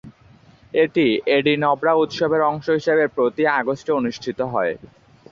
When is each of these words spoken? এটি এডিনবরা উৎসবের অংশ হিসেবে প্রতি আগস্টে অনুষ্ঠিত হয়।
এটি 0.73 1.05
এডিনবরা 1.35 1.93
উৎসবের 1.95 2.41
অংশ 2.43 2.65
হিসেবে 2.77 3.03
প্রতি 3.15 3.43
আগস্টে 3.59 3.91
অনুষ্ঠিত 3.99 4.39
হয়। 4.53 4.73